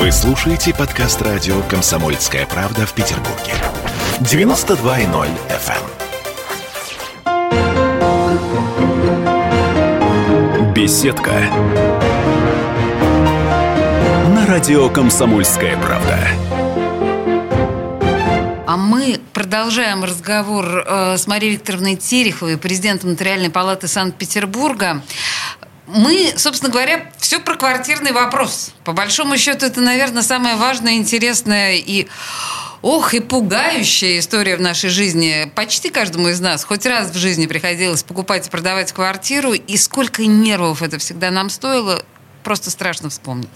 [0.00, 3.52] Вы слушаете подкаст радио «Комсомольская правда» в Петербурге.
[4.20, 5.76] 92.0 FM.
[10.56, 10.72] эм.
[10.72, 11.32] Беседка.
[14.34, 16.18] На радио «Комсомольская правда».
[18.66, 25.02] А мы продолжаем разговор э, с Марией Викторовной Тереховой, президентом Нотариальной палаты Санкт-Петербурга.
[25.92, 28.72] Мы, собственно говоря, все про квартирный вопрос.
[28.84, 32.06] По большому счету, это, наверное, самая важная, интересная и
[32.82, 35.52] Ох, и пугающая история в нашей жизни.
[35.54, 40.24] Почти каждому из нас хоть раз в жизни приходилось покупать и продавать квартиру, и сколько
[40.24, 42.02] нервов это всегда нам стоило,
[42.42, 43.50] просто страшно вспомнить.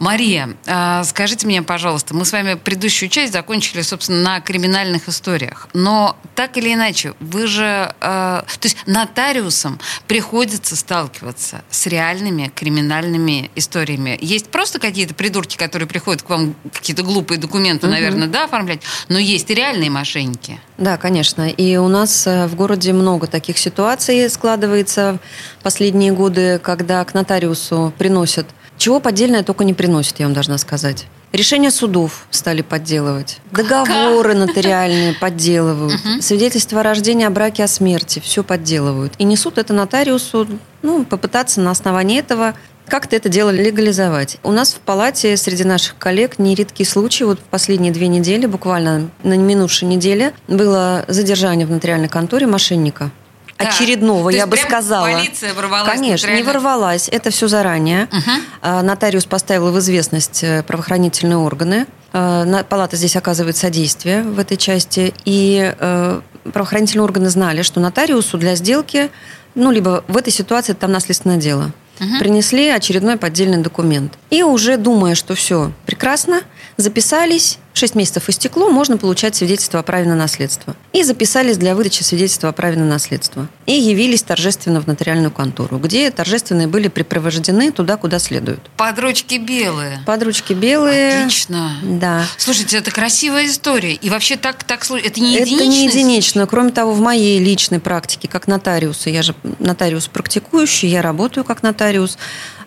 [0.00, 5.68] Мария, а, скажите мне, пожалуйста, мы с вами предыдущую часть закончили, собственно, на криминальных историях.
[5.74, 7.94] Но так или иначе, вы же...
[8.00, 14.18] А, то есть нотариусам приходится сталкиваться с реальными криминальными историями.
[14.22, 17.92] Есть просто какие-то придурки, которые приходят к вам какие-то глупые документы, угу.
[17.92, 20.58] наверное, да, оформлять, но есть и реальные мошенники.
[20.78, 21.46] Да, конечно.
[21.46, 25.18] И у нас э, в городе много таких ситуаций складывается
[25.58, 28.46] в последние годы, когда к нотариусу приносят
[28.80, 31.06] чего поддельное только не приносит, я вам должна сказать.
[31.32, 33.38] Решения судов стали подделывать.
[33.52, 36.00] Договоры нотариальные подделывают.
[36.20, 38.20] Свидетельство о рождении, о браке, о смерти.
[38.24, 39.12] Все подделывают.
[39.18, 40.48] И несут это нотариусу,
[40.82, 42.54] ну, попытаться на основании этого
[42.86, 44.38] как-то это дело легализовать.
[44.42, 47.22] У нас в палате среди наших коллег нередкие случаи.
[47.22, 53.12] Вот в последние две недели, буквально на минувшей неделе, было задержание в нотариальной конторе мошенника
[53.60, 53.68] да.
[53.68, 55.10] очередного, я бы сказала.
[55.10, 55.92] Полиция ворвалась.
[55.92, 57.08] Конечно, не ворвалась.
[57.08, 58.08] Это все заранее.
[58.12, 58.82] Угу.
[58.82, 61.86] Нотариус поставил в известность э, правоохранительные органы.
[62.12, 65.14] А, палата здесь оказывает содействие в этой части.
[65.24, 66.20] И э,
[66.52, 69.10] правоохранительные органы знали, что нотариусу для сделки,
[69.54, 71.72] ну, либо в этой ситуации там наследственное дело.
[72.00, 72.18] Угу.
[72.18, 74.14] Принесли очередной поддельный документ.
[74.30, 76.42] И уже думая, что все прекрасно,
[76.76, 80.74] записались 6 месяцев истекло, можно получать свидетельство о праве на наследство.
[80.92, 83.48] И записались для выдачи свидетельства о праве на наследство.
[83.66, 88.60] И явились торжественно в нотариальную контору, где торжественные были припровождены туда, куда следует.
[88.76, 90.02] Подручки белые.
[90.06, 91.22] Подручки белые.
[91.22, 91.72] Отлично.
[91.82, 92.24] Да.
[92.36, 93.94] Слушайте, это красивая история.
[93.94, 95.54] И вообще так, так это не единично?
[95.54, 96.46] Это не единично.
[96.46, 101.62] Кроме того, в моей личной практике, как нотариуса, я же нотариус практикующий, я работаю как
[101.62, 102.18] нотариус.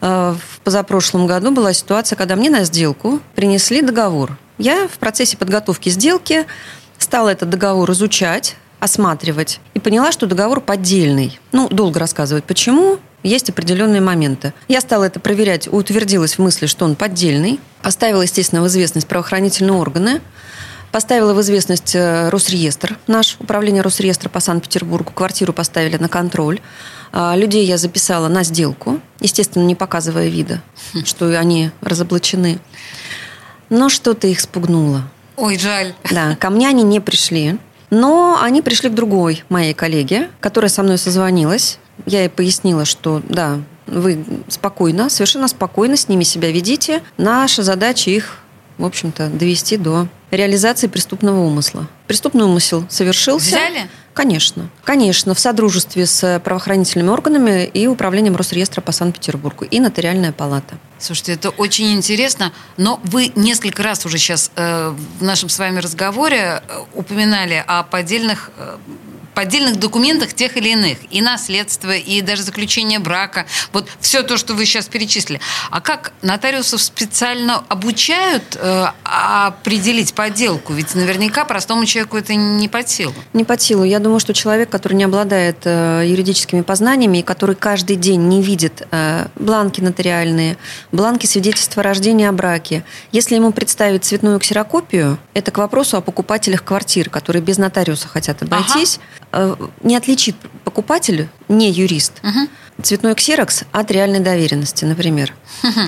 [0.02, 5.38] Э, в позапрошлом году была ситуация, когда мне на сделку принесли договор я в процессе
[5.38, 6.46] подготовки сделки
[6.98, 11.40] стала этот договор изучать, осматривать и поняла, что договор поддельный.
[11.52, 13.00] Ну, долго рассказывать, почему.
[13.24, 14.54] Есть определенные моменты.
[14.68, 17.62] Я стала это проверять, утвердилась в мысли, что он поддельный.
[17.82, 20.22] Поставила, естественно, в известность правоохранительные органы.
[20.92, 25.12] Поставила в известность э, Росреестр, наш управление Росреестра по Санкт-Петербургу.
[25.12, 26.60] Квартиру поставили на контроль.
[27.14, 30.62] А, людей я записала на сделку, естественно, не показывая вида,
[31.06, 32.60] что они разоблачены.
[33.74, 35.02] Но что-то их спугнуло.
[35.36, 35.96] Ой, жаль.
[36.12, 37.58] Да, ко мне они не пришли.
[37.90, 41.80] Но они пришли к другой моей коллеге, которая со мной созвонилась.
[42.06, 47.02] Я ей пояснила, что да, вы спокойно, совершенно спокойно с ними себя ведите.
[47.18, 48.38] Наша задача их,
[48.78, 51.88] в общем-то, довести до реализации преступного умысла.
[52.06, 53.48] Преступный умысел совершился.
[53.48, 53.90] Взяли?
[54.14, 54.70] Конечно.
[54.84, 60.78] Конечно, в содружестве с правоохранительными органами и управлением Росреестра по Санкт-Петербургу и Нотариальная палата.
[61.00, 65.80] Слушайте, это очень интересно, но вы несколько раз уже сейчас э, в нашем с вами
[65.80, 68.78] разговоре э, упоминали о поддельных э,
[69.34, 70.98] поддельных документах тех или иных.
[71.12, 73.46] И наследство, и даже заключение брака.
[73.72, 75.40] Вот все то, что вы сейчас перечислили.
[75.70, 80.74] А как нотариусов специально обучают э, определить подделку?
[80.74, 83.14] Ведь наверняка простому человеку это не под силу.
[83.34, 83.84] Не под силу.
[83.84, 88.42] Я думаю, что человек, который не обладает э, юридическими познаниями, и который каждый день не
[88.42, 90.58] видит э, бланки нотариальные,
[90.92, 96.02] бланки свидетельства о рождении о браке, если ему представить цветную ксерокопию, это к вопросу о
[96.02, 99.23] покупателях квартир, которые без нотариуса хотят обойтись, ага.
[99.34, 102.48] Э, не отличит покупатель, не юрист, угу.
[102.84, 105.34] цветной ксерокс от реальной доверенности, например.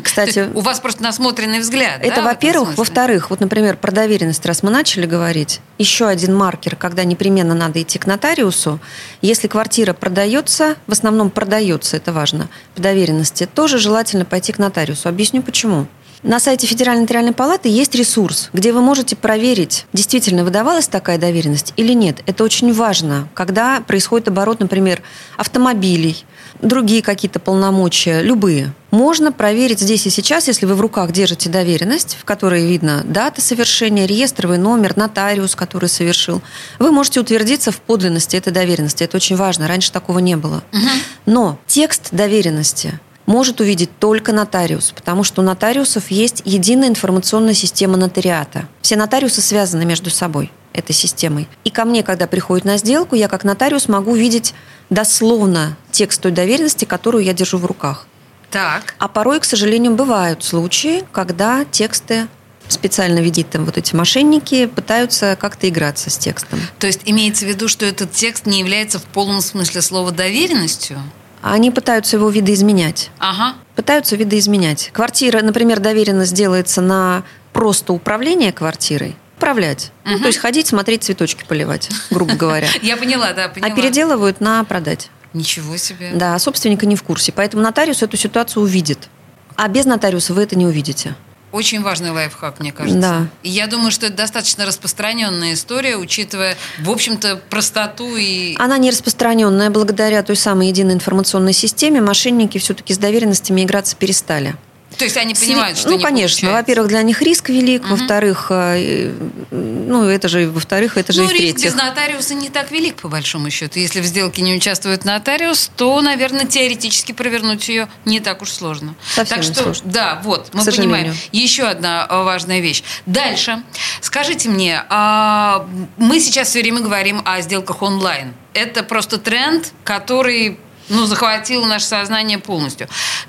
[0.04, 2.02] Кстати, у вас просто насмотренный взгляд.
[2.02, 2.76] Это, да, во-первых.
[2.76, 7.84] Во-вторых, вот, например, про доверенность, раз мы начали говорить, еще один маркер, когда непременно надо
[7.84, 8.80] идти к нотариусу.
[9.22, 15.08] Если квартира продается, в основном продается, это важно, по доверенности, тоже желательно пойти к нотариусу.
[15.08, 15.86] Объясню почему.
[16.24, 21.74] На сайте Федеральной нотариальной палаты есть ресурс, где вы можете проверить, действительно выдавалась такая доверенность
[21.78, 22.22] или нет.
[22.26, 25.02] Это очень важно, когда происходит оборот, например,
[25.38, 26.26] автомобилей,
[26.62, 28.74] другие какие-то полномочия, любые.
[28.92, 33.42] Можно проверить здесь и сейчас, если вы в руках держите доверенность, в которой видно дата
[33.42, 36.42] совершения, реестровый номер, нотариус, который совершил.
[36.80, 39.04] Вы можете утвердиться в подлинности этой доверенности.
[39.04, 39.68] Это очень важно.
[39.68, 40.64] Раньше такого не было.
[40.72, 40.90] Угу.
[41.26, 47.98] Но текст доверенности может увидеть только нотариус, потому что у нотариусов есть единая информационная система
[47.98, 48.68] нотариата.
[48.82, 51.48] Все нотариусы связаны между собой этой системой.
[51.64, 54.54] И ко мне, когда приходит на сделку, я как нотариус могу видеть
[54.90, 58.08] дословно текст той доверенности, которую я держу в руках.
[58.52, 58.96] Так.
[59.00, 62.28] А порой, к сожалению, бывают случаи, когда тексты
[62.68, 66.60] специально видит там вот эти мошенники, пытаются как-то играться с текстом.
[66.80, 71.02] То есть имеется в виду, что этот текст не является в полном смысле слова доверенностью?
[71.46, 73.12] Они пытаются его видоизменять.
[73.20, 73.54] Ага.
[73.76, 74.90] Пытаются видоизменять.
[74.92, 79.92] Квартира, например, доверенность делается на просто управление квартирой, управлять.
[80.06, 80.14] Угу.
[80.14, 82.68] Ну, то есть ходить, смотреть, цветочки поливать, грубо говоря.
[82.82, 83.72] Я поняла, да, поняла.
[83.72, 85.12] А переделывают на продать.
[85.34, 86.14] Ничего себе.
[86.16, 87.32] Да, а собственника не в курсе.
[87.32, 89.08] Поэтому нотариус эту ситуацию увидит.
[89.56, 91.14] А без нотариуса вы это не увидите.
[91.56, 93.00] Очень важный лайфхак, мне кажется.
[93.00, 93.28] Да.
[93.42, 98.58] И я думаю, что это достаточно распространенная история, учитывая, в общем-то, простоту и...
[98.60, 99.70] Она не распространенная.
[99.70, 104.58] Благодаря той самой единой информационной системе мошенники все-таки с доверенностями играться перестали.
[104.98, 106.36] То есть они понимают, что Ну, не конечно.
[106.36, 106.62] Получается.
[106.62, 107.84] Во-первых, для них риск велик.
[107.84, 107.92] Угу.
[107.92, 109.12] Во-вторых, э,
[109.52, 113.10] ну, это же, во-вторых, это же ну, и риск без нотариуса не так велик, по
[113.10, 113.80] большому счету.
[113.80, 118.96] Если в сделке не участвует нотариус, то, наверное, теоретически провернуть ее не так уж сложно.
[119.14, 119.92] Совсем так что, сложно.
[119.92, 121.16] да, вот, мы понимаем.
[121.32, 122.84] Еще одна э, важная вещь.
[123.06, 123.64] Дальше.
[124.02, 128.34] Скажите мне, а, мы сейчас все время говорим о сделках онлайн.
[128.54, 130.58] Это просто тренд, который
[130.90, 132.88] ну, захватило наше сознание полностью.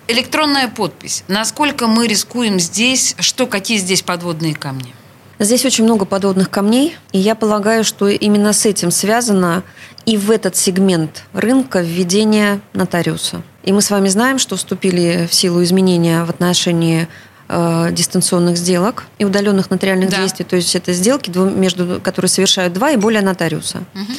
[0.08, 1.24] Электронная подпись.
[1.28, 3.14] Насколько мы рискуем здесь?
[3.18, 4.94] Что, какие здесь подводные камни?
[5.38, 9.64] Здесь очень много подводных камней, и я полагаю, что именно с этим связано
[10.06, 13.42] и в этот сегмент рынка введение нотариуса.
[13.62, 17.06] И мы с вами знаем, что вступили в силу изменения в отношении
[17.48, 20.18] э, дистанционных сделок и удаленных нотариальных да.
[20.18, 20.44] действий.
[20.44, 23.78] То есть это сделки, между, которые совершают два и более нотариуса.
[23.94, 24.12] Угу.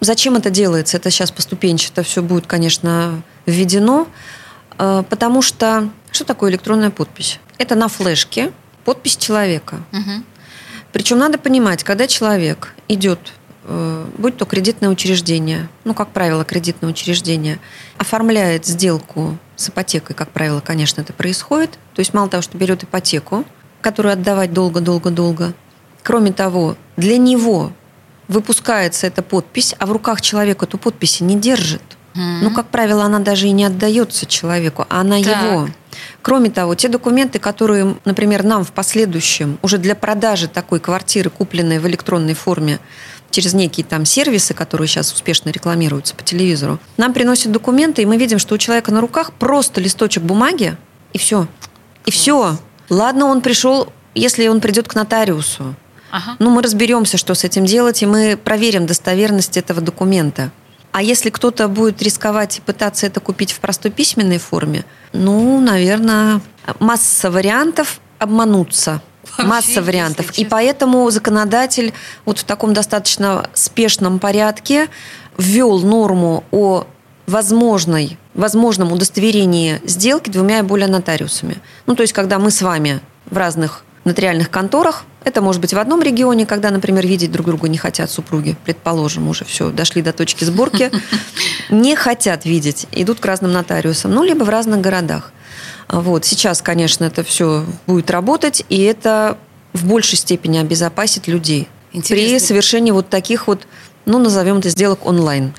[0.00, 0.96] Зачем это делается?
[0.96, 4.08] Это сейчас поступенчато все будет, конечно, введено,
[4.78, 7.40] э, потому что что такое электронная подпись?
[7.58, 8.52] Это на флешке
[8.84, 9.80] подпись человека.
[9.92, 10.22] Угу.
[10.92, 13.18] Причем надо понимать, когда человек идет,
[13.64, 17.58] э, будь то кредитное учреждение, ну, как правило, кредитное учреждение,
[17.98, 21.78] оформляет сделку с ипотекой, как правило, конечно, это происходит.
[21.94, 23.44] То есть мало того, что берет ипотеку,
[23.80, 25.54] которую отдавать долго-долго-долго,
[26.02, 27.72] кроме того, для него
[28.28, 31.82] выпускается эта подпись, а в руках человек эту подпись не держит.
[32.14, 32.38] Mm-hmm.
[32.42, 35.26] Ну, как правило, она даже и не отдается человеку, а она так.
[35.26, 35.68] его.
[36.22, 41.78] Кроме того, те документы, которые, например, нам в последующем уже для продажи такой квартиры, купленной
[41.78, 42.80] в электронной форме,
[43.30, 48.16] через некие там сервисы, которые сейчас успешно рекламируются по телевизору, нам приносят документы, и мы
[48.16, 50.76] видим, что у человека на руках просто листочек бумаги,
[51.12, 51.46] и все.
[52.04, 52.58] И все.
[52.88, 55.74] Ладно, он пришел, если он придет к нотариусу,
[56.10, 56.36] Ага.
[56.38, 60.50] Ну, мы разберемся, что с этим делать, и мы проверим достоверность этого документа.
[60.92, 66.40] А если кто-то будет рисковать и пытаться это купить в простой письменной форме, ну, наверное,
[66.78, 69.02] масса вариантов обмануться.
[69.36, 70.30] Вообще, масса вариантов.
[70.38, 71.92] И поэтому законодатель
[72.24, 74.88] вот в таком достаточно спешном порядке
[75.36, 76.86] ввел норму о
[77.26, 81.58] возможной, возможном удостоверении сделки двумя и более нотариусами.
[81.86, 85.04] Ну, то есть, когда мы с вами в разных нотариальных конторах.
[85.24, 89.28] Это может быть в одном регионе, когда, например, видеть друг друга не хотят супруги, предположим,
[89.28, 90.90] уже все, дошли до точки сборки,
[91.70, 95.32] не хотят видеть, идут к разным нотариусам, ну, либо в разных городах.
[95.88, 96.24] Вот.
[96.24, 99.36] Сейчас, конечно, это все будет работать, и это
[99.72, 102.38] в большей степени обезопасит людей Интересно.
[102.38, 103.66] при совершении вот таких вот,
[104.04, 105.52] ну, назовем это сделок онлайн.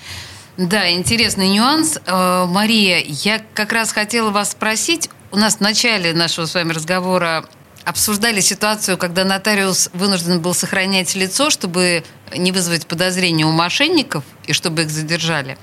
[0.57, 1.99] Да, интересный нюанс.
[2.05, 5.09] Э, Мария, я как раз хотела вас спросить.
[5.31, 7.45] У нас в начале нашего с вами разговора
[7.87, 12.03] обсуждали ситуацию, когда нотариус вынужден был сохранять лицо, чтобы
[12.35, 15.57] не вызвать подозрения у мошенников и чтобы их задержали.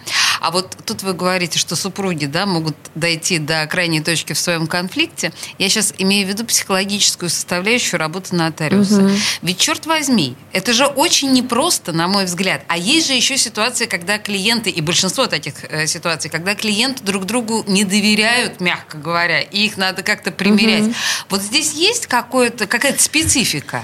[0.45, 4.67] А вот тут вы говорите, что супруги да, могут дойти до крайней точки в своем
[4.67, 5.33] конфликте.
[5.57, 9.05] Я сейчас имею в виду психологическую составляющую работы нотариуса.
[9.05, 9.11] Угу.
[9.41, 12.63] Ведь, черт возьми, это же очень непросто, на мой взгляд.
[12.69, 17.25] А есть же еще ситуации, когда клиенты, и большинство таких э, ситуаций, когда клиенты друг
[17.25, 20.89] другу не доверяют, мягко говоря, и их надо как-то примерять.
[20.89, 20.95] Угу.
[21.31, 23.83] Вот здесь есть какая-то специфика?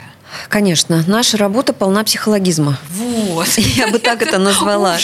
[0.48, 2.78] Конечно, наша работа полна психологизма.
[2.90, 3.48] Вот.
[3.56, 4.96] Я бы так это назвала.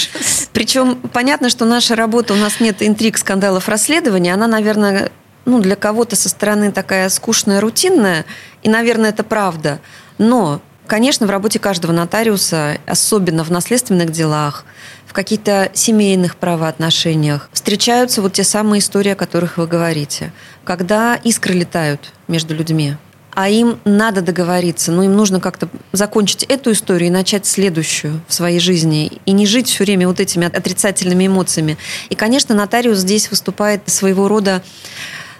[0.52, 4.30] Причем понятно, что наша работа, у нас нет интриг, скандалов, расследований.
[4.30, 5.10] Она, наверное,
[5.44, 8.24] ну, для кого-то со стороны такая скучная, рутинная.
[8.62, 9.80] И, наверное, это правда.
[10.18, 14.64] Но, конечно, в работе каждого нотариуса, особенно в наследственных делах,
[15.06, 20.32] в каких-то семейных правоотношениях, встречаются вот те самые истории, о которых вы говорите.
[20.64, 22.96] Когда искры летают между людьми
[23.36, 28.32] а им надо договориться, но им нужно как-то закончить эту историю и начать следующую в
[28.32, 31.76] своей жизни, и не жить все время вот этими отрицательными эмоциями.
[32.08, 34.62] И, конечно, нотариус здесь выступает своего рода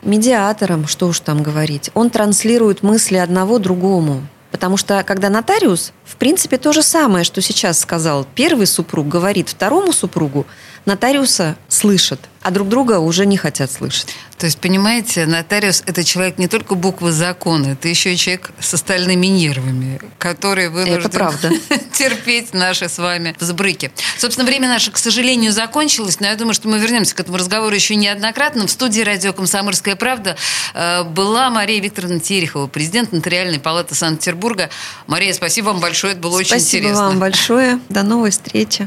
[0.03, 1.91] медиатором, что уж там говорить.
[1.95, 4.21] Он транслирует мысли одного другому.
[4.51, 9.49] Потому что когда нотариус, в принципе, то же самое, что сейчас сказал первый супруг, говорит
[9.49, 10.47] второму супругу,
[10.87, 14.15] нотариуса слышат, а друг друга уже не хотят слышать.
[14.39, 18.75] То есть, понимаете, нотариус– это человек не только буквы закона, это еще и человек с
[18.75, 21.11] остальными нервами, который вынужден
[21.93, 23.91] терпеть наши с вами взбрыки.
[24.19, 27.75] Собственно, время наше, к сожалению, закончилось, но я думаю, что мы вернемся к этому разговору
[27.75, 28.67] еще неоднократно.
[28.67, 30.37] В студии радио «Комсомольская правда»
[30.75, 34.69] э, была Мария Викторовна Терехова, президент Нотариальной палаты Санкт-Петербурга.
[35.07, 36.97] Мария, спасибо вам большое, это было очень спасибо интересно.
[36.97, 37.81] Спасибо вам большое.
[37.89, 38.87] До новой встречи.